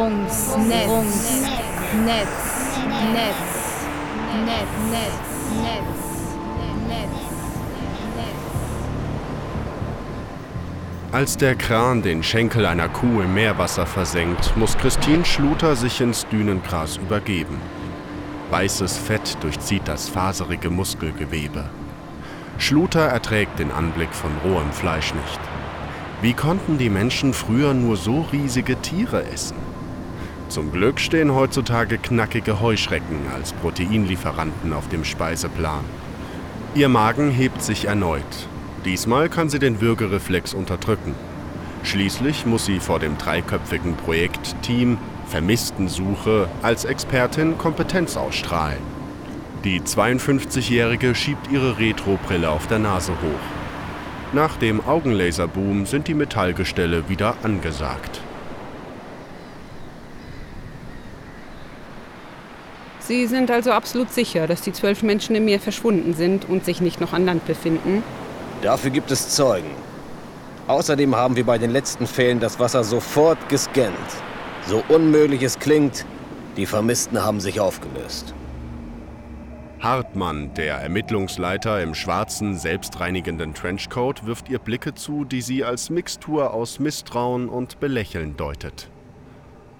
[0.00, 0.66] Nahrungsnetz.
[0.66, 1.60] Netz.
[2.06, 2.28] Netz.
[3.12, 3.36] Netz.
[4.46, 4.68] Netz.
[4.88, 5.90] Netz.
[6.88, 7.10] Netz.
[11.12, 16.26] Als der Kran den Schenkel einer Kuh im Meerwasser versenkt, muss Christine Schluter sich ins
[16.28, 17.60] Dünengras übergeben.
[18.50, 21.68] Weißes Fett durchzieht das faserige Muskelgewebe.
[22.56, 25.40] Schluter erträgt den Anblick von rohem Fleisch nicht.
[26.22, 29.69] Wie konnten die Menschen früher nur so riesige Tiere essen?
[30.50, 35.84] Zum Glück stehen heutzutage knackige Heuschrecken als Proteinlieferanten auf dem Speiseplan.
[36.74, 38.48] Ihr Magen hebt sich erneut.
[38.84, 41.14] Diesmal kann sie den Würgereflex unterdrücken.
[41.84, 44.98] Schließlich muss sie vor dem dreiköpfigen Projektteam
[45.28, 48.82] Vermisstensuche als Expertin Kompetenz ausstrahlen.
[49.62, 54.32] Die 52-Jährige schiebt ihre Retrobrille auf der Nase hoch.
[54.32, 58.20] Nach dem Augenlaserboom sind die Metallgestelle wieder angesagt.
[63.10, 66.80] Sie sind also absolut sicher, dass die zwölf Menschen im Meer verschwunden sind und sich
[66.80, 68.04] nicht noch an Land befinden?
[68.62, 69.72] Dafür gibt es Zeugen.
[70.68, 73.96] Außerdem haben wir bei den letzten Fällen das Wasser sofort gescannt.
[74.68, 76.06] So unmöglich es klingt,
[76.56, 78.32] die Vermissten haben sich aufgelöst.
[79.80, 86.54] Hartmann, der Ermittlungsleiter im schwarzen, selbstreinigenden Trenchcoat, wirft ihr Blicke zu, die sie als Mixtur
[86.54, 88.88] aus Misstrauen und Belächeln deutet.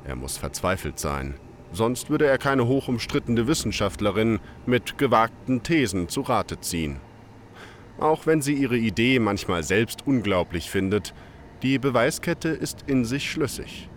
[0.05, 1.35] Er muss verzweifelt sein,
[1.73, 7.01] sonst würde er keine hochumstrittene Wissenschaftlerin mit gewagten Thesen zu Rate ziehen.
[7.99, 11.15] Auch wenn sie ihre Idee manchmal selbst unglaublich findet,
[11.63, 13.89] die Beweiskette ist in sich schlüssig.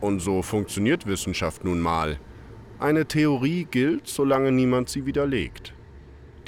[0.00, 2.18] Und so funktioniert Wissenschaft nun mal–
[2.82, 5.72] eine Theorie gilt, solange niemand sie widerlegt.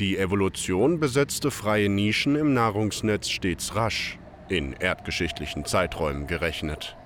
[0.01, 4.19] Die Evolution besetzte freie Nischen im Nahrungsnetz stets rasch,
[4.49, 6.97] in erdgeschichtlichen Zeiträumen gerechnet.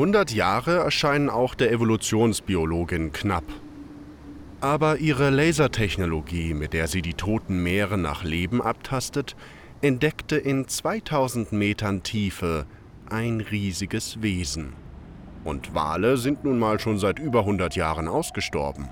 [0.00, 3.44] 100 Jahre erscheinen auch der Evolutionsbiologin knapp.
[4.62, 9.36] Aber ihre Lasertechnologie, mit der sie die toten Meere nach Leben abtastet,
[9.82, 12.64] entdeckte in 2000 Metern Tiefe
[13.10, 14.72] ein riesiges Wesen.
[15.44, 18.88] Und Wale sind nun mal schon seit über 100 Jahren ausgestorben.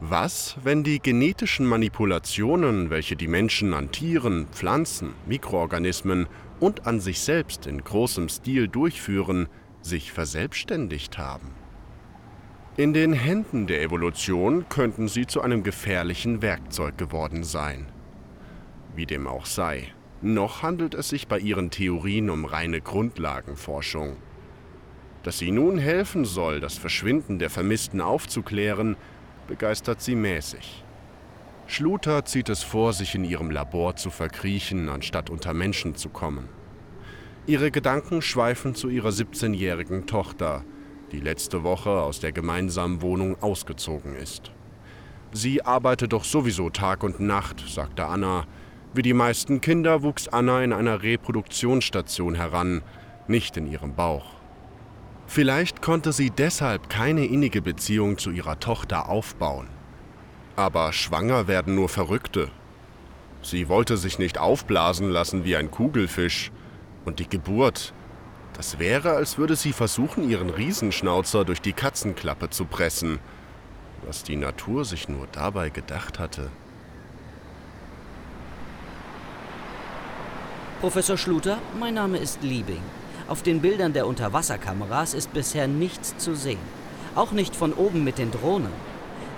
[0.00, 6.28] Was, wenn die genetischen Manipulationen, welche die Menschen an Tieren, Pflanzen, Mikroorganismen
[6.60, 9.48] und an sich selbst in großem Stil durchführen,
[9.88, 11.50] sich verselbstständigt haben?
[12.76, 17.86] In den Händen der Evolution könnten sie zu einem gefährlichen Werkzeug geworden sein.
[18.94, 24.16] Wie dem auch sei, noch handelt es sich bei ihren Theorien um reine Grundlagenforschung.
[25.24, 28.96] Dass sie nun helfen soll, das Verschwinden der Vermissten aufzuklären,
[29.48, 30.84] begeistert sie mäßig.
[31.66, 36.48] Schluter zieht es vor, sich in ihrem Labor zu verkriechen, anstatt unter Menschen zu kommen.
[37.48, 40.66] Ihre Gedanken schweifen zu ihrer 17-jährigen Tochter,
[41.12, 44.52] die letzte Woche aus der gemeinsamen Wohnung ausgezogen ist.
[45.32, 48.44] Sie arbeite doch sowieso Tag und Nacht, sagte Anna.
[48.92, 52.82] Wie die meisten Kinder wuchs Anna in einer Reproduktionsstation heran,
[53.28, 54.26] nicht in ihrem Bauch.
[55.26, 59.68] Vielleicht konnte sie deshalb keine innige Beziehung zu ihrer Tochter aufbauen.
[60.54, 62.50] Aber schwanger werden nur Verrückte.
[63.40, 66.52] Sie wollte sich nicht aufblasen lassen wie ein Kugelfisch.
[67.08, 67.94] Und die Geburt,
[68.52, 73.18] das wäre, als würde sie versuchen, ihren Riesenschnauzer durch die Katzenklappe zu pressen.
[74.04, 76.50] Was die Natur sich nur dabei gedacht hatte.
[80.82, 82.82] Professor Schluter, mein Name ist Liebing.
[83.26, 86.60] Auf den Bildern der Unterwasserkameras ist bisher nichts zu sehen.
[87.14, 88.72] Auch nicht von oben mit den Drohnen.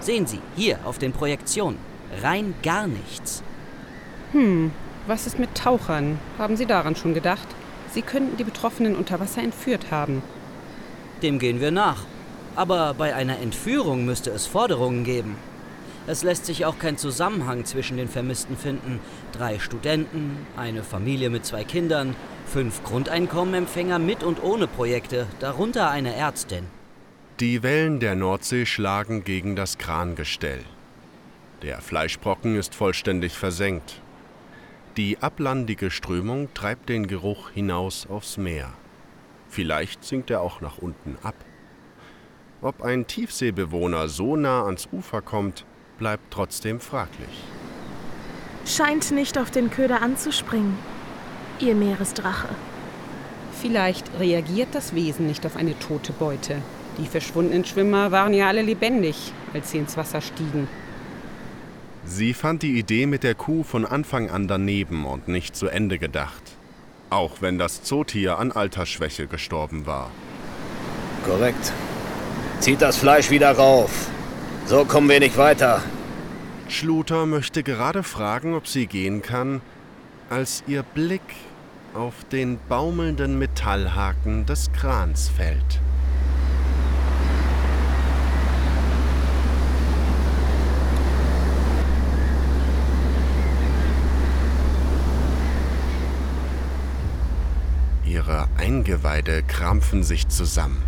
[0.00, 1.79] Sehen Sie, hier auf den Projektionen.
[2.21, 3.45] Rein gar nichts.
[4.33, 4.73] Hm,
[5.06, 6.19] was ist mit Tauchern?
[6.37, 7.47] Haben Sie daran schon gedacht?
[7.93, 10.23] Sie könnten die Betroffenen unter Wasser entführt haben.
[11.23, 12.05] Dem gehen wir nach.
[12.57, 15.37] Aber bei einer Entführung müsste es Forderungen geben.
[16.07, 18.99] Es lässt sich auch kein Zusammenhang zwischen den Vermissten finden.
[19.33, 22.17] Drei Studenten, eine Familie mit zwei Kindern,
[22.47, 26.65] Fünf Grundeinkommenempfänger mit und ohne Projekte, darunter eine Ärztin.
[27.39, 30.65] Die Wellen der Nordsee schlagen gegen das Krangestell.
[31.63, 34.01] Der Fleischbrocken ist vollständig versenkt.
[35.00, 38.69] Die ablandige Strömung treibt den Geruch hinaus aufs Meer.
[39.49, 41.37] Vielleicht sinkt er auch nach unten ab.
[42.61, 45.64] Ob ein Tiefseebewohner so nah ans Ufer kommt,
[45.97, 47.31] bleibt trotzdem fraglich.
[48.67, 50.76] Scheint nicht auf den Köder anzuspringen
[51.61, 52.49] ihr Meeresdrache.
[53.58, 56.56] Vielleicht reagiert das Wesen nicht auf eine tote Beute.
[56.99, 60.69] Die verschwundenen Schwimmer waren ja alle lebendig, als sie ins Wasser stiegen.
[62.12, 65.97] Sie fand die Idee mit der Kuh von Anfang an daneben und nicht zu Ende
[65.97, 66.43] gedacht.
[67.09, 70.11] Auch wenn das Zootier an Altersschwäche gestorben war.
[71.25, 71.73] Korrekt.
[72.59, 74.09] Zieht das Fleisch wieder rauf.
[74.67, 75.85] So kommen wir nicht weiter.
[76.69, 79.61] Schluter möchte gerade fragen, ob sie gehen kann,
[80.31, 81.23] als ihr Blick
[81.95, 85.81] auf den baumelnden Metallhaken des Krans fällt.
[98.11, 98.49] Ihre
[98.91, 100.83] Eingeweide krampfen sich zusammen.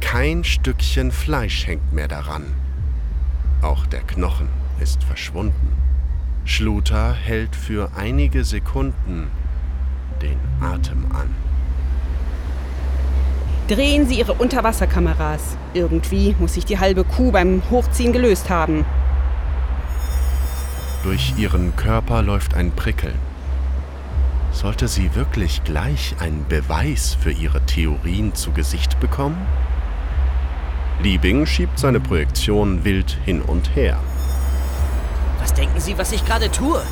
[0.00, 2.42] Kein Stückchen Fleisch hängt mehr daran.
[3.62, 4.48] Auch der Knochen
[4.80, 5.72] ist verschwunden.
[6.44, 9.28] Schluter hält für einige Sekunden
[10.20, 11.32] den Atem an.
[13.68, 15.56] Drehen Sie Ihre Unterwasserkameras.
[15.72, 18.84] Irgendwie muss sich die halbe Kuh beim Hochziehen gelöst haben.
[21.04, 23.25] Durch ihren Körper läuft ein Prickeln.
[24.56, 29.36] Sollte sie wirklich gleich einen Beweis für ihre Theorien zu Gesicht bekommen?
[31.02, 33.98] Liebing schiebt seine Projektion wild hin und her.
[35.40, 36.82] Was denken Sie, was ich gerade tue?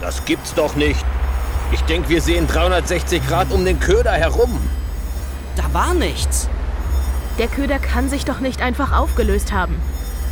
[0.00, 1.04] Das gibt's doch nicht.
[1.70, 4.58] Ich denke, wir sehen 360 Grad um den Köder herum.
[5.54, 6.48] Da war nichts.
[7.38, 9.76] Der Köder kann sich doch nicht einfach aufgelöst haben.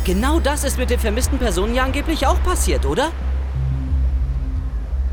[0.03, 3.13] Genau das ist mit den vermissten Personen ja angeblich auch passiert, oder?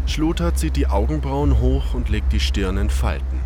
[0.06, 3.40] Schluter zieht die Augenbrauen hoch und legt die Stirn in Falten.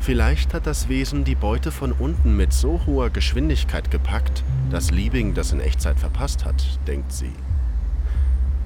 [0.00, 5.34] Vielleicht hat das Wesen die Beute von unten mit so hoher Geschwindigkeit gepackt, dass Liebing
[5.34, 7.32] das in Echtzeit verpasst hat, denkt sie.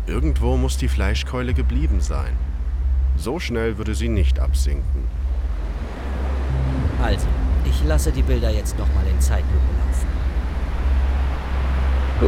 [0.07, 2.33] Irgendwo muss die Fleischkeule geblieben sein.
[3.17, 5.05] So schnell würde sie nicht absinken.
[7.03, 7.27] Also,
[7.67, 9.55] ich lasse die Bilder jetzt nochmal in Zeitlupe
[9.87, 10.09] laufen.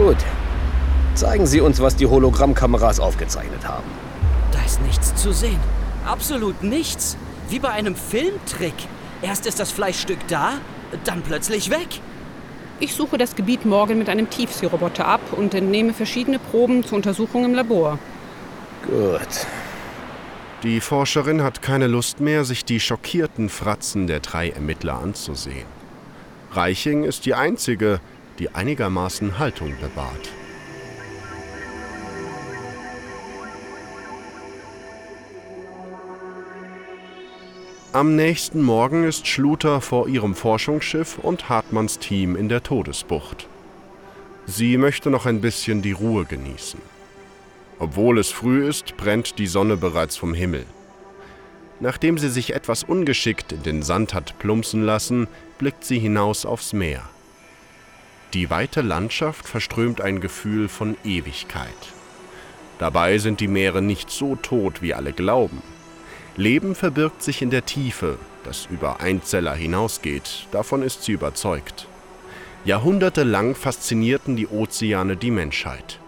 [0.06, 0.24] Gut.
[1.14, 3.84] Zeigen Sie uns, was die Hologrammkameras aufgezeichnet haben.
[4.72, 5.60] Ist nichts zu sehen.
[6.06, 7.18] Absolut nichts.
[7.50, 8.72] Wie bei einem Filmtrick.
[9.20, 10.54] Erst ist das Fleischstück da,
[11.04, 12.00] dann plötzlich weg.
[12.80, 17.44] Ich suche das Gebiet morgen mit einem Tiefseeroboter ab und entnehme verschiedene Proben zur Untersuchung
[17.44, 17.98] im Labor.
[18.86, 19.46] Gut.
[20.62, 25.66] Die Forscherin hat keine Lust mehr, sich die schockierten Fratzen der drei Ermittler anzusehen.
[26.52, 28.00] Reiching ist die einzige,
[28.38, 30.30] die einigermaßen Haltung bewahrt.
[37.94, 43.46] Am nächsten Morgen ist Schluter vor ihrem Forschungsschiff und Hartmanns Team in der Todesbucht.
[44.46, 46.80] Sie möchte noch ein bisschen die Ruhe genießen.
[47.78, 50.64] Obwohl es früh ist, brennt die Sonne bereits vom Himmel.
[51.80, 55.28] Nachdem sie sich etwas ungeschickt in den Sand hat plumpsen lassen,
[55.58, 57.02] blickt sie hinaus aufs Meer.
[58.32, 61.68] Die weite Landschaft verströmt ein Gefühl von Ewigkeit.
[62.78, 65.62] Dabei sind die Meere nicht so tot, wie alle glauben.
[66.36, 71.86] Leben verbirgt sich in der Tiefe, das über Einzeller hinausgeht, davon ist sie überzeugt.
[72.64, 75.98] Jahrhundertelang faszinierten die Ozeane die Menschheit.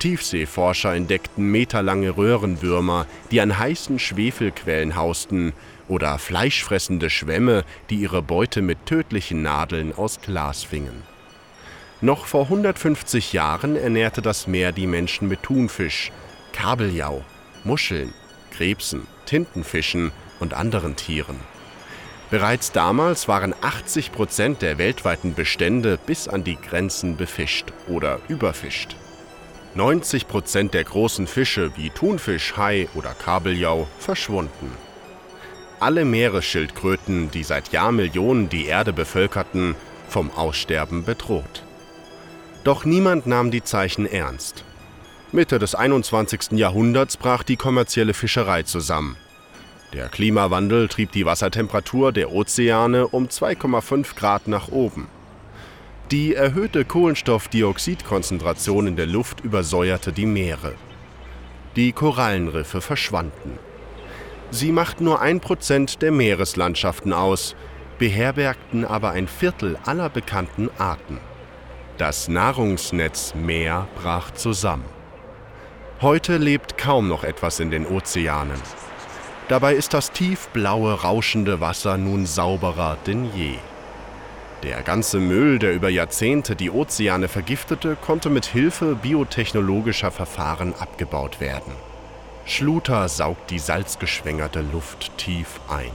[0.00, 5.52] Tiefseeforscher entdeckten meterlange Röhrenwürmer, die an heißen Schwefelquellen hausten,
[5.86, 11.02] oder fleischfressende Schwämme, die ihre Beute mit tödlichen Nadeln aus Glas fingen.
[12.00, 16.10] Noch vor 150 Jahren ernährte das Meer die Menschen mit Thunfisch,
[16.52, 17.22] Kabeljau,
[17.64, 18.12] Muscheln,
[18.56, 21.40] Krebsen, Tintenfischen und anderen Tieren.
[22.30, 28.96] Bereits damals waren 80 Prozent der weltweiten Bestände bis an die Grenzen befischt oder überfischt.
[29.74, 34.70] 90 Prozent der großen Fische wie Thunfisch, Hai oder Kabeljau verschwunden.
[35.80, 39.74] Alle Meeresschildkröten, die seit Jahrmillionen die Erde bevölkerten,
[40.08, 41.64] vom Aussterben bedroht.
[42.62, 44.64] Doch niemand nahm die Zeichen ernst.
[45.34, 46.52] Mitte des 21.
[46.52, 49.16] Jahrhunderts brach die kommerzielle Fischerei zusammen.
[49.92, 55.08] Der Klimawandel trieb die Wassertemperatur der Ozeane um 2,5 Grad nach oben.
[56.12, 60.74] Die erhöhte Kohlenstoffdioxidkonzentration in der Luft übersäuerte die Meere.
[61.74, 63.58] Die Korallenriffe verschwanden.
[64.52, 67.56] Sie machten nur ein Prozent der Meereslandschaften aus,
[67.98, 71.18] beherbergten aber ein Viertel aller bekannten Arten.
[71.98, 74.84] Das Nahrungsnetz Meer brach zusammen.
[76.00, 78.60] Heute lebt kaum noch etwas in den Ozeanen.
[79.48, 83.54] Dabei ist das tiefblaue, rauschende Wasser nun sauberer denn je.
[84.64, 91.38] Der ganze Müll, der über Jahrzehnte die Ozeane vergiftete, konnte mit Hilfe biotechnologischer Verfahren abgebaut
[91.38, 91.72] werden.
[92.44, 95.92] Schluter saugt die salzgeschwängerte Luft tief ein.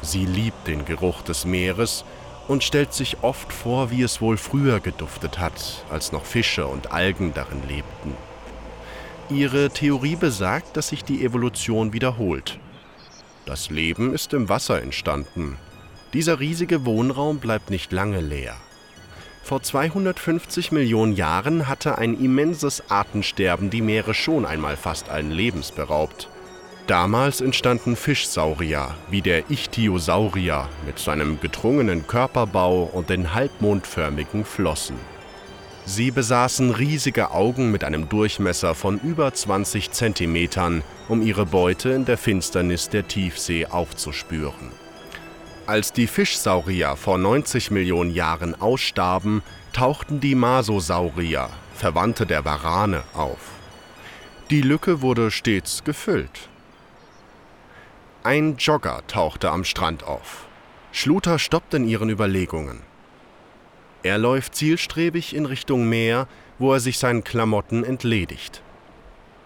[0.00, 2.04] Sie liebt den Geruch des Meeres
[2.46, 6.92] und stellt sich oft vor, wie es wohl früher geduftet hat, als noch Fische und
[6.92, 8.14] Algen darin lebten.
[9.28, 12.60] Ihre Theorie besagt, dass sich die Evolution wiederholt.
[13.44, 15.56] Das Leben ist im Wasser entstanden.
[16.12, 18.54] Dieser riesige Wohnraum bleibt nicht lange leer.
[19.42, 25.72] Vor 250 Millionen Jahren hatte ein immenses Artensterben die Meere schon einmal fast allen Lebens
[25.72, 26.28] beraubt.
[26.86, 34.96] Damals entstanden Fischsaurier wie der Ichthyosaurier mit seinem gedrungenen Körperbau und den halbmondförmigen Flossen.
[35.88, 42.04] Sie besaßen riesige Augen mit einem Durchmesser von über 20 Zentimetern, um ihre Beute in
[42.04, 44.72] der Finsternis der Tiefsee aufzuspüren.
[45.66, 53.38] Als die Fischsaurier vor 90 Millionen Jahren ausstarben, tauchten die Masosaurier, Verwandte der Warane, auf.
[54.50, 56.48] Die Lücke wurde stets gefüllt.
[58.24, 60.48] Ein Jogger tauchte am Strand auf.
[60.90, 62.80] Schluter stoppt in ihren Überlegungen.
[64.06, 66.28] Er läuft zielstrebig in Richtung Meer,
[66.60, 68.62] wo er sich seinen Klamotten entledigt.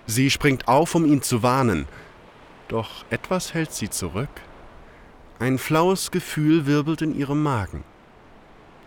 [0.05, 1.89] Sie springt auf, um ihn zu warnen,
[2.69, 4.29] doch etwas hält sie zurück.
[5.39, 7.85] Ein flaues Gefühl wirbelt in ihrem Magen.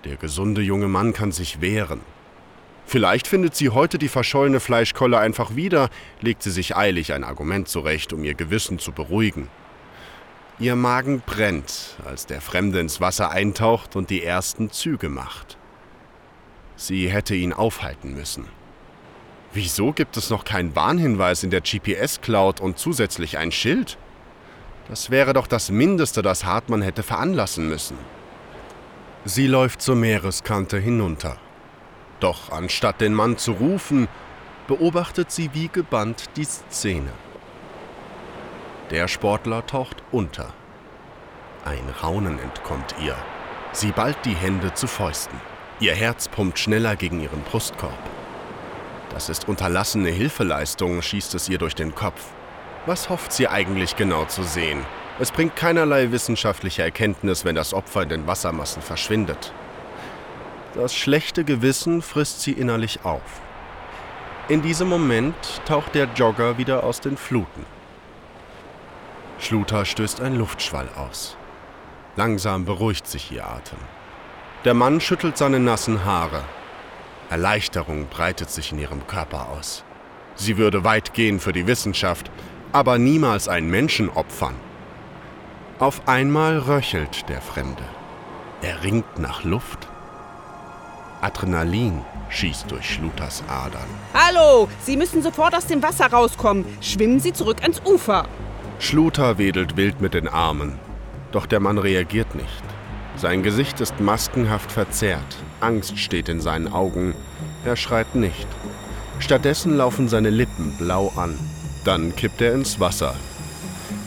[0.04, 2.02] Der gesunde junge Mann kann sich wehren.
[2.86, 5.90] Vielleicht findet sie heute die verschollene Fleischkolle einfach wieder,
[6.22, 9.48] legt sie sich eilig ein Argument zurecht, um ihr Gewissen zu beruhigen.
[10.60, 15.58] Ihr Magen brennt, als der Fremde ins Wasser eintaucht und die ersten Züge macht.
[16.76, 18.48] Sie hätte ihn aufhalten müssen.
[19.54, 23.98] Wieso gibt es noch keinen Warnhinweis in der GPS-Cloud und zusätzlich ein Schild?
[24.90, 27.98] Das wäre doch das Mindeste, das Hartmann hätte veranlassen müssen.
[29.26, 31.38] Sie läuft zur Meereskante hinunter.
[32.20, 34.08] Doch anstatt den Mann zu rufen,
[34.68, 37.12] beobachtet sie wie gebannt die Szene.
[38.90, 40.54] Der Sportler taucht unter.
[41.64, 43.16] Ein Raunen entkommt ihr.
[43.72, 45.40] Sie ballt die Hände zu Fäusten.
[45.84, 47.92] Ihr Herz pumpt schneller gegen ihren Brustkorb.
[49.10, 52.24] Das ist unterlassene Hilfeleistung, schießt es ihr durch den Kopf.
[52.86, 54.86] Was hofft sie eigentlich genau zu sehen?
[55.20, 59.52] Es bringt keinerlei wissenschaftliche Erkenntnis, wenn das Opfer in den Wassermassen verschwindet.
[60.74, 63.42] Das schlechte Gewissen frisst sie innerlich auf.
[64.48, 65.36] In diesem Moment
[65.66, 67.66] taucht der Jogger wieder aus den Fluten.
[69.38, 71.36] Schluter stößt ein Luftschwall aus.
[72.16, 73.80] Langsam beruhigt sich ihr Atem.
[74.66, 76.42] Der Mann schüttelt seine nassen Haare.
[77.30, 79.84] Erleichterung breitet sich in ihrem Körper aus.
[80.36, 82.32] Sie würde weit gehen für die Wissenschaft,
[82.72, 84.56] aber niemals einen Menschen opfern.
[85.80, 87.84] Auf einmal röchelt der Fremde.
[88.62, 89.90] Er ringt nach Luft.
[91.20, 93.88] Adrenalin schießt durch Schluters Adern.
[94.14, 96.66] Hallo, Sie müssen sofort aus dem Wasser rauskommen.
[96.80, 98.26] Schwimmen Sie zurück ans Ufer.
[98.80, 100.80] Schluter wedelt wild mit den Armen.
[101.34, 102.64] Doch der Mann reagiert nicht.
[103.16, 105.38] Sein Gesicht ist maskenhaft verzerrt.
[105.60, 107.14] Angst steht in seinen Augen.
[107.64, 108.48] Er schreit nicht.
[109.20, 111.38] Stattdessen laufen seine Lippen blau an.
[111.86, 113.16] Dann kippt er ins Wasser.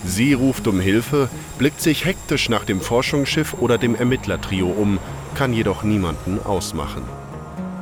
[0.05, 4.99] Sie ruft um Hilfe, blickt sich hektisch nach dem Forschungsschiff oder dem Ermittlertrio um,
[5.35, 7.03] kann jedoch niemanden ausmachen.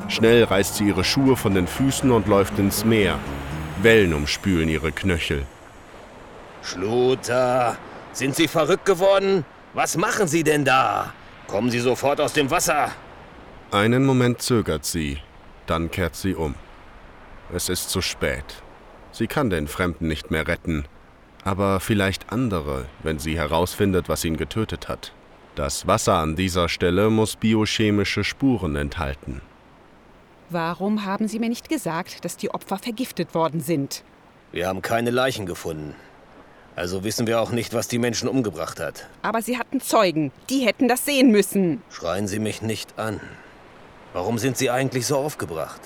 [0.07, 3.19] Schnell reißt sie ihre Schuhe von den Füßen und läuft ins Meer.
[3.81, 5.45] Wellen umspülen ihre Knöchel.
[6.61, 7.77] Schluter,
[8.11, 9.45] sind Sie verrückt geworden?
[9.75, 11.13] Was machen Sie denn da?
[11.47, 12.91] Kommen Sie sofort aus dem Wasser.
[13.71, 15.17] Einen Moment zögert sie,
[15.65, 16.55] dann kehrt sie um.
[17.53, 18.63] Es ist zu spät.
[19.11, 20.85] Sie kann den Fremden nicht mehr retten,
[21.43, 25.11] aber vielleicht andere, wenn sie herausfindet, was ihn getötet hat.
[25.55, 29.41] Das Wasser an dieser Stelle muss biochemische Spuren enthalten.
[30.49, 34.05] Warum haben Sie mir nicht gesagt, dass die Opfer vergiftet worden sind?
[34.53, 35.95] Wir haben keine Leichen gefunden.
[36.75, 39.07] Also wissen wir auch nicht, was die Menschen umgebracht hat.
[39.21, 40.31] Aber Sie hatten Zeugen.
[40.49, 41.81] Die hätten das sehen müssen.
[41.89, 43.21] Schreien Sie mich nicht an.
[44.13, 45.79] Warum sind Sie eigentlich so aufgebracht?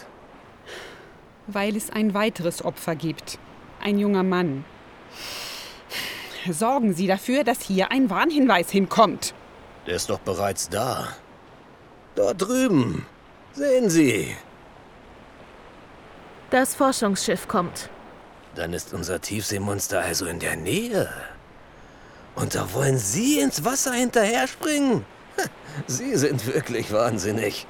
[1.48, 3.38] Weil es ein weiteres Opfer gibt.
[3.81, 4.65] Ein junger Mann.
[6.50, 9.34] Sorgen Sie dafür, dass hier ein Warnhinweis hinkommt.
[9.86, 11.10] Der ist doch bereits da.
[12.15, 13.05] Dort drüben.
[13.53, 14.36] Sehen Sie.
[16.50, 17.89] Das Forschungsschiff kommt.
[18.59, 21.07] Dann ist unser Tiefseemonster also in der Nähe.
[22.35, 25.05] Und da wollen Sie ins Wasser hinterher springen?
[25.87, 27.67] Sie sind wirklich wahnsinnig.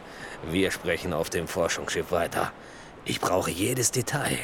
[0.50, 2.52] Wir sprechen auf dem Forschungsschiff weiter.
[3.06, 4.40] Ich brauche jedes Detail.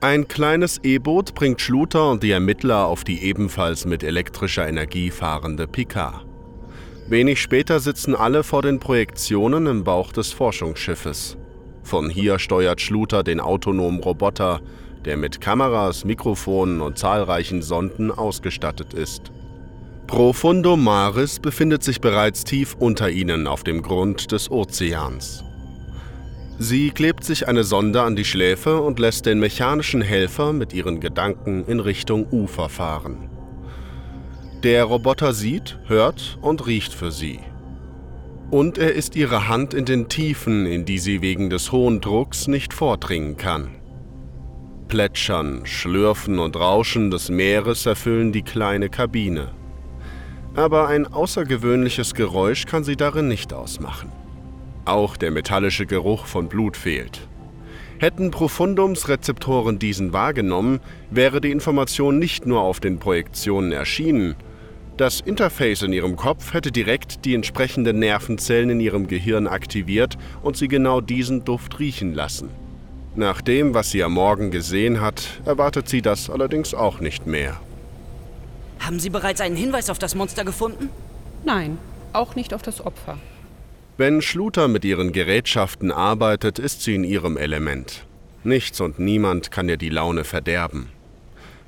[0.00, 5.66] Ein kleines E-Boot bringt Schluter und die Ermittler auf die ebenfalls mit elektrischer Energie fahrende
[5.66, 6.24] Picard.
[7.08, 11.36] Wenig später sitzen alle vor den Projektionen im Bauch des Forschungsschiffes.
[11.88, 14.60] Von hier steuert Schluter den autonomen Roboter,
[15.06, 19.32] der mit Kameras, Mikrofonen und zahlreichen Sonden ausgestattet ist.
[20.06, 25.44] Profundo Maris befindet sich bereits tief unter ihnen auf dem Grund des Ozeans.
[26.58, 31.00] Sie klebt sich eine Sonde an die Schläfe und lässt den mechanischen Helfer mit ihren
[31.00, 33.30] Gedanken in Richtung Ufer fahren.
[34.62, 37.40] Der Roboter sieht, hört und riecht für sie.
[38.50, 42.48] Und er ist ihre Hand in den Tiefen, in die sie wegen des hohen Drucks
[42.48, 43.68] nicht vordringen kann.
[44.88, 49.50] Plätschern, Schlürfen und Rauschen des Meeres erfüllen die kleine Kabine.
[50.54, 54.10] Aber ein außergewöhnliches Geräusch kann sie darin nicht ausmachen.
[54.86, 57.28] Auch der metallische Geruch von Blut fehlt.
[57.98, 64.36] Hätten Profundums Rezeptoren diesen wahrgenommen, wäre die Information nicht nur auf den Projektionen erschienen,
[65.00, 70.56] das Interface in ihrem Kopf hätte direkt die entsprechenden Nervenzellen in ihrem Gehirn aktiviert und
[70.56, 72.50] sie genau diesen Duft riechen lassen.
[73.14, 77.60] Nach dem, was sie am Morgen gesehen hat, erwartet sie das allerdings auch nicht mehr.
[78.80, 80.88] Haben Sie bereits einen Hinweis auf das Monster gefunden?
[81.44, 81.78] Nein,
[82.12, 83.18] auch nicht auf das Opfer.
[83.96, 88.06] Wenn Schluter mit ihren Gerätschaften arbeitet, ist sie in ihrem Element.
[88.44, 90.88] Nichts und niemand kann ihr die Laune verderben.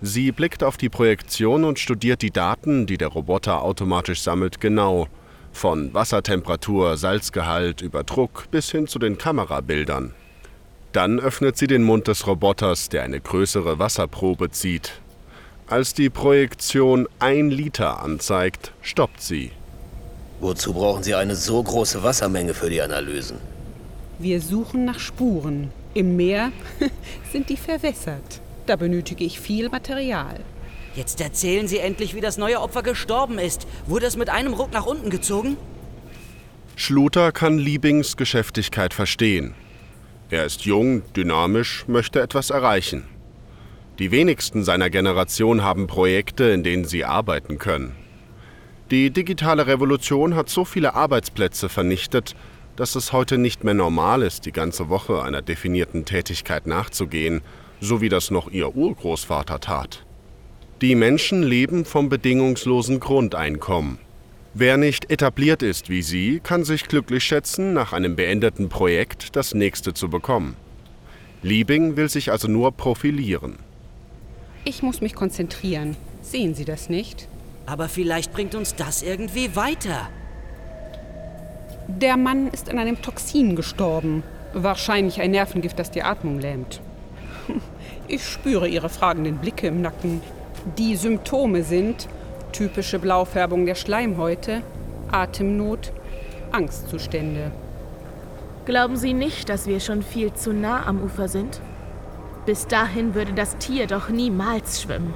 [0.02, 5.08] Sie blickt auf die Projektion und studiert die Daten, die der Roboter automatisch sammelt, genau.
[5.52, 10.14] Von Wassertemperatur, Salzgehalt über Druck bis hin zu den Kamerabildern.
[10.92, 15.00] Dann öffnet sie den Mund des Roboters, der eine größere Wasserprobe zieht.
[15.68, 19.52] Als die Projektion ein Liter anzeigt, stoppt sie.
[20.40, 23.36] Wozu brauchen Sie eine so große Wassermenge für die Analysen?
[24.18, 25.70] Wir suchen nach Spuren.
[25.92, 26.50] Im Meer
[27.32, 28.40] sind die verwässert.
[28.70, 30.38] Da benötige ich viel Material.
[30.94, 33.66] Jetzt erzählen Sie endlich, wie das neue Opfer gestorben ist.
[33.88, 35.56] Wurde es mit einem Ruck nach unten gezogen?
[36.76, 39.54] Schluter kann Liebings Geschäftigkeit verstehen.
[40.30, 43.08] Er ist jung, dynamisch, möchte etwas erreichen.
[43.98, 47.96] Die wenigsten seiner Generation haben Projekte, in denen sie arbeiten können.
[48.92, 52.36] Die digitale Revolution hat so viele Arbeitsplätze vernichtet,
[52.76, 57.42] dass es heute nicht mehr normal ist, die ganze Woche einer definierten Tätigkeit nachzugehen,
[57.80, 60.04] so wie das noch ihr Urgroßvater tat.
[60.80, 63.98] Die Menschen leben vom bedingungslosen Grundeinkommen.
[64.54, 69.54] Wer nicht etabliert ist wie sie, kann sich glücklich schätzen, nach einem beendeten Projekt das
[69.54, 70.56] nächste zu bekommen.
[71.42, 73.58] Liebing will sich also nur profilieren.
[74.64, 75.96] Ich muss mich konzentrieren.
[76.22, 77.28] Sehen Sie das nicht?
[77.64, 80.08] Aber vielleicht bringt uns das irgendwie weiter.
[81.88, 84.22] Der Mann ist an einem Toxin gestorben.
[84.52, 86.80] Wahrscheinlich ein Nervengift, das die Atmung lähmt.
[88.08, 90.20] Ich spüre Ihre fragenden Blicke im Nacken.
[90.78, 92.08] Die Symptome sind
[92.52, 94.62] typische Blaufärbung der Schleimhäute,
[95.12, 95.92] Atemnot,
[96.50, 97.52] Angstzustände.
[98.66, 101.60] Glauben Sie nicht, dass wir schon viel zu nah am Ufer sind?
[102.46, 105.14] Bis dahin würde das Tier doch niemals schwimmen.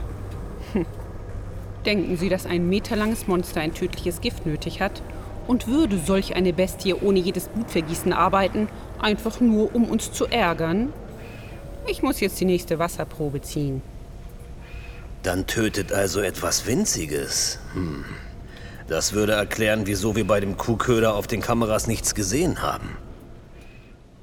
[1.86, 5.02] Denken Sie, dass ein meterlanges Monster ein tödliches Gift nötig hat?
[5.46, 8.68] Und würde solch eine Bestie ohne jedes Blutvergießen arbeiten,
[8.98, 10.92] einfach nur um uns zu ärgern?
[11.86, 13.82] Ich muss jetzt die nächste Wasserprobe ziehen.
[15.22, 17.58] Dann tötet also etwas Winziges.
[17.72, 18.04] Hm.
[18.88, 22.96] Das würde erklären, wieso wir bei dem Kuhköder auf den Kameras nichts gesehen haben.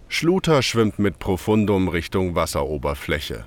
[0.08, 3.45] Schluter schwimmt mit Profundum Richtung Wasseroberfläche.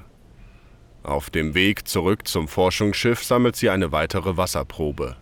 [1.02, 5.16] Auf dem Weg zurück zum Forschungsschiff sammelt sie eine weitere Wasserprobe.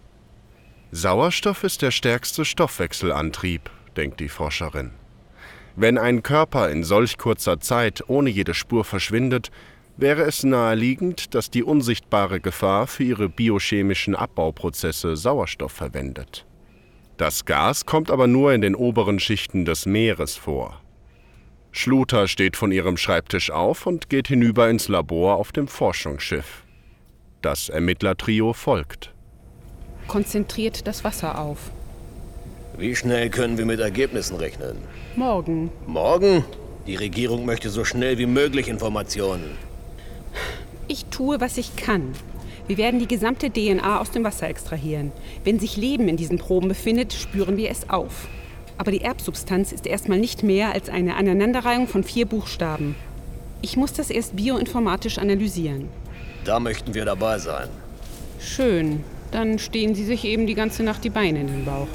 [0.93, 4.93] Sauerstoff ist der stärkste Stoffwechselantrieb, denkt die Forscherin.
[5.77, 9.51] Wenn ein Körper in solch kurzer Zeit ohne jede Spur verschwindet,
[9.97, 16.47] wäre es naheliegend, dass die unsichtbare Gefahr für ihre biochemischen Abbauprozesse Sauerstoff verwendet.
[17.17, 20.81] Das Gas kommt aber nur in den oberen Schichten des Meeres vor.
[21.71, 26.65] Schluter steht von ihrem Schreibtisch auf und geht hinüber ins Labor auf dem Forschungsschiff.
[27.41, 29.15] Das Ermittlertrio folgt.
[30.07, 31.71] Konzentriert das Wasser auf.
[32.83, 34.77] Wie schnell können wir mit Ergebnissen rechnen?
[35.15, 35.71] Morgen.
[35.87, 36.45] Morgen?
[36.89, 39.57] Die Regierung möchte so schnell wie möglich Informationen.
[40.89, 42.13] Ich tue, was ich kann.
[42.67, 45.13] Wir werden die gesamte DNA aus dem Wasser extrahieren.
[45.45, 48.27] Wenn sich Leben in diesen Proben befindet, spüren wir es auf.
[48.79, 52.97] Aber die Erbsubstanz ist erstmal nicht mehr als eine Aneinanderreihung von vier Buchstaben.
[53.61, 55.89] Ich muss das erst bioinformatisch analysieren.
[56.45, 57.69] Da möchten wir dabei sein.
[58.41, 59.05] Schön.
[59.31, 61.87] Dann stehen Sie sich eben die ganze Nacht die Beine in den Bauch.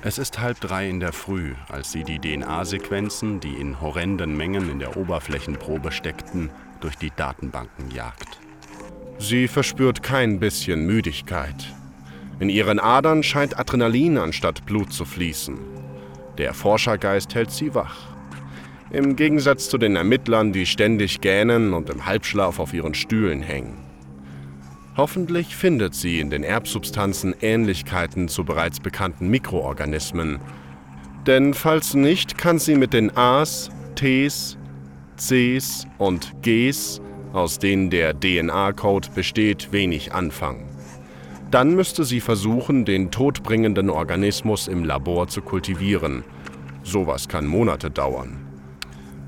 [0.00, 4.70] Es ist halb drei in der Früh, als sie die DNA-Sequenzen, die in horrenden Mengen
[4.70, 8.38] in der Oberflächenprobe steckten, durch die Datenbanken jagt.
[9.18, 11.74] Sie verspürt kein bisschen Müdigkeit.
[12.38, 15.58] In ihren Adern scheint Adrenalin anstatt Blut zu fließen.
[16.38, 18.06] Der Forschergeist hält sie wach.
[18.90, 23.87] Im Gegensatz zu den Ermittlern, die ständig gähnen und im Halbschlaf auf ihren Stühlen hängen.
[24.98, 30.40] Hoffentlich findet sie in den Erbsubstanzen Ähnlichkeiten zu bereits bekannten Mikroorganismen.
[31.24, 34.58] Denn falls nicht, kann sie mit den A's, T's,
[35.16, 37.00] Cs und Gs,
[37.32, 40.68] aus denen der DNA-Code besteht, wenig anfangen.
[41.52, 46.24] Dann müsste sie versuchen, den todbringenden Organismus im Labor zu kultivieren.
[46.82, 48.36] Sowas kann Monate dauern.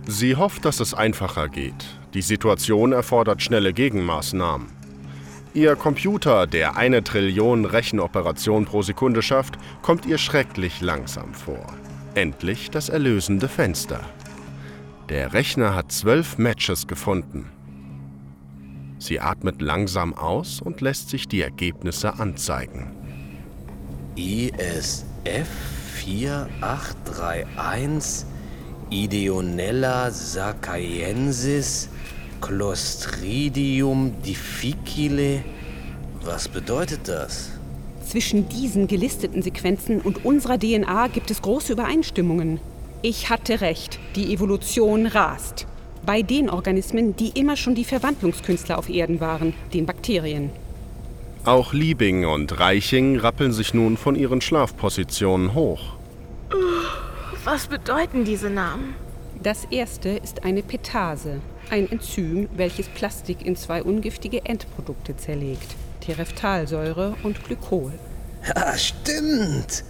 [0.04, 1.86] Sie hofft, dass es einfacher geht.
[2.12, 4.79] Die Situation erfordert schnelle Gegenmaßnahmen.
[5.52, 11.66] Ihr Computer, der eine Trillion Rechenoperationen pro Sekunde schafft, kommt ihr schrecklich langsam vor.
[12.14, 13.98] Endlich das erlösende Fenster.
[15.08, 17.50] Der Rechner hat zwölf Matches gefunden.
[18.98, 22.92] Sie atmet langsam aus und lässt sich die Ergebnisse anzeigen.
[24.14, 25.48] ISF
[25.96, 28.26] 4831
[28.90, 31.89] Ideonella sacaiensis
[32.40, 35.44] Clostridium difficile.
[36.22, 37.50] Was bedeutet das?
[38.04, 42.60] Zwischen diesen gelisteten Sequenzen und unserer DNA gibt es große Übereinstimmungen.
[43.02, 45.66] Ich hatte recht, die Evolution rast.
[46.04, 50.50] Bei den Organismen, die immer schon die Verwandlungskünstler auf Erden waren, den Bakterien.
[51.44, 55.94] Auch Liebing und Reiching rappeln sich nun von ihren Schlafpositionen hoch.
[57.44, 58.94] Was bedeuten diese Namen?
[59.42, 67.16] Das erste ist eine Petase, ein Enzym, welches Plastik in zwei ungiftige Endprodukte zerlegt: Tereftalsäure
[67.22, 67.92] und Glykol.
[68.46, 69.84] Ja, stimmt.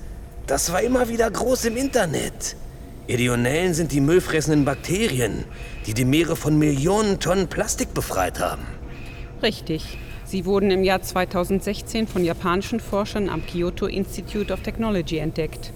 [0.47, 2.57] Das war immer wieder groß im Internet.
[3.07, 5.45] Ideonellen sind die müllfressenden Bakterien,
[5.87, 8.63] die die Meere von Millionen Tonnen Plastik befreit haben.
[9.43, 9.99] Richtig.
[10.25, 15.73] Sie wurden im Jahr 2016 von japanischen Forschern am Kyoto Institute of Technology entdeckt.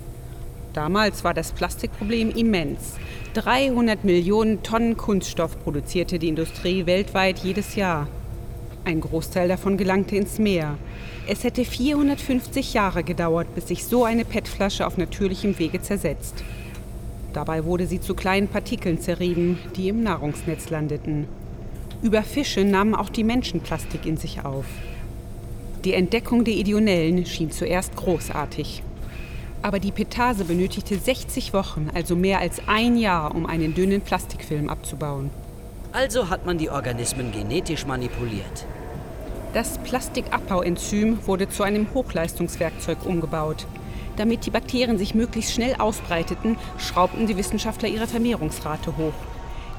[0.74, 2.96] Damals war das Plastikproblem immens.
[3.34, 8.08] 300 Millionen Tonnen Kunststoff produzierte die Industrie weltweit jedes Jahr.
[8.84, 10.76] Ein Großteil davon gelangte ins Meer.
[11.28, 16.42] Es hätte 450 Jahre gedauert, bis sich so eine PET-Flasche auf natürlichem Wege zersetzt.
[17.32, 21.28] Dabei wurde sie zu kleinen Partikeln zerrieben, die im Nahrungsnetz landeten.
[22.02, 24.66] Über Fische nahmen auch die Menschen Plastik in sich auf.
[25.84, 28.82] Die Entdeckung der Idionellen schien zuerst großartig.
[29.64, 34.68] Aber die Petase benötigte 60 Wochen, also mehr als ein Jahr, um einen dünnen Plastikfilm
[34.68, 35.30] abzubauen.
[35.90, 38.66] Also hat man die Organismen genetisch manipuliert.
[39.54, 43.66] Das Plastikabbauenzym wurde zu einem Hochleistungswerkzeug umgebaut.
[44.18, 49.14] Damit die Bakterien sich möglichst schnell ausbreiteten, schraubten die Wissenschaftler ihre Vermehrungsrate hoch.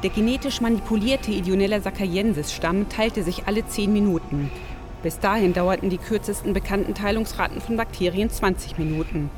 [0.02, 4.50] Der genetisch manipulierte Idionella sacaiensis-Stamm teilte sich alle 10 Minuten.
[5.04, 9.30] Bis dahin dauerten die kürzesten bekannten Teilungsraten von Bakterien 20 Minuten.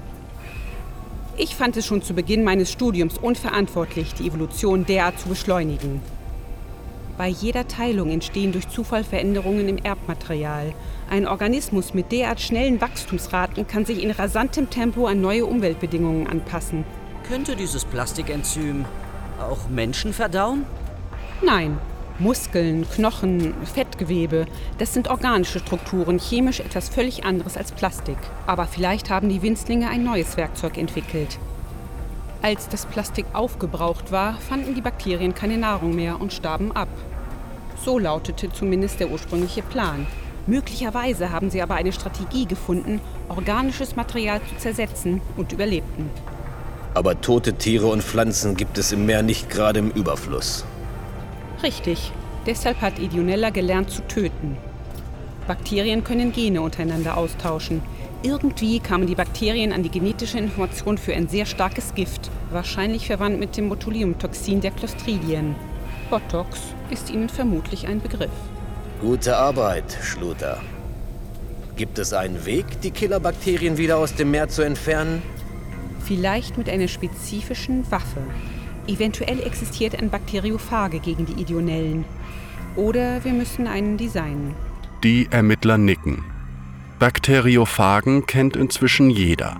[1.39, 6.02] Ich fand es schon zu Beginn meines Studiums unverantwortlich, die Evolution derart zu beschleunigen.
[7.15, 10.73] Bei jeder Teilung entstehen durch Zufall Veränderungen im Erbmaterial.
[11.12, 16.86] Ein Organismus mit derart schnellen Wachstumsraten kann sich in rasantem Tempo an neue Umweltbedingungen anpassen.
[17.28, 18.86] Könnte dieses Plastikenzym
[19.39, 20.65] auch Menschen verdauen?
[21.43, 21.78] Nein,
[22.19, 24.47] Muskeln, Knochen, Fettgewebe,
[24.80, 28.17] das sind organische Strukturen, chemisch etwas völlig anderes als Plastik.
[28.47, 31.38] Aber vielleicht haben die Winzlinge ein neues Werkzeug entwickelt.
[32.41, 36.89] Als das Plastik aufgebraucht war, fanden die Bakterien keine Nahrung mehr und starben ab.
[37.84, 40.08] So lautete zumindest der ursprüngliche Plan.
[40.47, 42.99] Möglicherweise haben sie aber eine Strategie gefunden,
[43.30, 46.10] organisches Material zu zersetzen und überlebten.
[46.93, 50.65] Aber tote Tiere und Pflanzen gibt es im Meer nicht gerade im Überfluss.
[51.63, 52.12] Richtig.
[52.46, 54.58] Deshalb hat Idionella gelernt zu töten.
[55.48, 57.82] Bakterien können Gene untereinander austauschen.
[58.24, 63.39] Irgendwie kamen die Bakterien an die genetische Information für ein sehr starkes Gift, wahrscheinlich verwandt
[63.39, 65.56] mit dem Botuliumtoxin der Clostridien.
[66.10, 68.32] Botox ist ihnen vermutlich ein Begriff.
[69.02, 70.60] Gute Arbeit, Schluter.
[71.76, 75.22] Gibt es einen Weg, die Killerbakterien wieder aus dem Meer zu entfernen?
[76.04, 78.22] Vielleicht mit einer spezifischen Waffe.
[78.88, 82.06] Eventuell existiert ein Bakteriophage gegen die Idionellen.
[82.76, 84.56] Oder wir müssen einen designen.
[85.04, 86.23] Die Ermittler nicken.
[87.00, 89.60] Bakteriophagen kennt inzwischen jeder.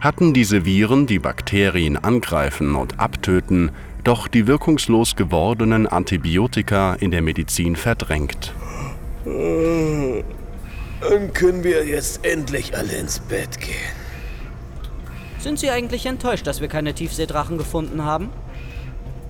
[0.00, 3.70] Hatten diese Viren, die Bakterien angreifen und abtöten,
[4.04, 8.54] doch die wirkungslos gewordenen Antibiotika in der Medizin verdrängt.
[9.24, 10.22] Dann
[11.32, 13.74] können wir jetzt endlich alle ins Bett gehen.
[15.38, 18.30] Sind Sie eigentlich enttäuscht, dass wir keine Tiefseedrachen gefunden haben?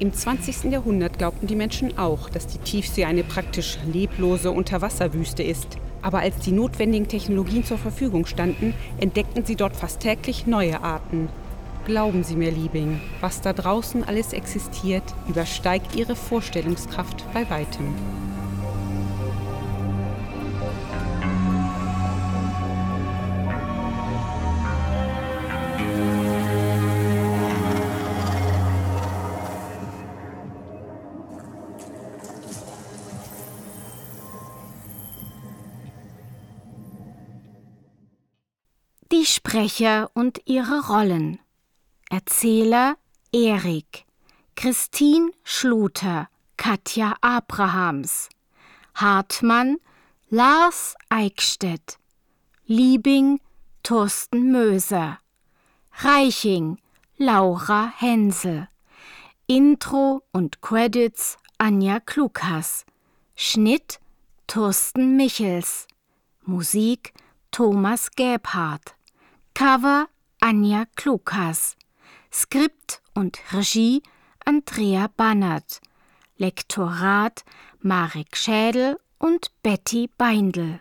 [0.00, 0.72] Im 20.
[0.72, 5.78] Jahrhundert glaubten die Menschen auch, dass die Tiefsee eine praktisch leblose Unterwasserwüste ist.
[6.02, 11.28] Aber als die notwendigen Technologien zur Verfügung standen, entdeckten sie dort fast täglich neue Arten.
[11.86, 17.94] Glauben Sie mir, Liebing, was da draußen alles existiert, übersteigt Ihre Vorstellungskraft bei weitem.
[39.54, 41.38] Sprecher und ihre Rollen.
[42.10, 42.96] Erzähler
[43.32, 44.04] Erik,
[44.56, 48.30] Christine Schluter, Katja Abrahams,
[48.96, 49.76] Hartmann
[50.28, 52.00] Lars Eickstedt,
[52.66, 53.38] Liebing
[53.84, 55.20] Thorsten Möser,
[55.98, 56.80] Reiching
[57.16, 58.66] Laura Hensel,
[59.46, 62.84] Intro und Credits Anja Klukas,
[63.36, 64.00] Schnitt
[64.48, 65.86] Thorsten Michels,
[66.42, 67.14] Musik
[67.52, 68.96] Thomas Gebhardt,
[69.54, 70.08] Cover
[70.40, 71.76] Anja Klukas,
[72.32, 74.02] Skript und Regie
[74.44, 75.80] Andrea Bannert,
[76.36, 77.44] Lektorat
[77.78, 80.80] Marek Schädel und Betty Beindl.